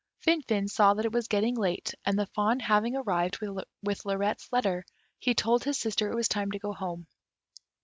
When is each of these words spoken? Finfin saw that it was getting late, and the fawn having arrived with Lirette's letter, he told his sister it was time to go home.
Finfin 0.25 0.67
saw 0.67 0.95
that 0.95 1.05
it 1.05 1.11
was 1.11 1.27
getting 1.27 1.53
late, 1.55 1.93
and 2.05 2.17
the 2.17 2.25
fawn 2.25 2.59
having 2.59 2.95
arrived 2.95 3.37
with 3.39 4.03
Lirette's 4.03 4.51
letter, 4.51 4.83
he 5.19 5.35
told 5.35 5.63
his 5.63 5.77
sister 5.77 6.09
it 6.11 6.15
was 6.15 6.27
time 6.27 6.49
to 6.49 6.57
go 6.57 6.73
home. 6.73 7.05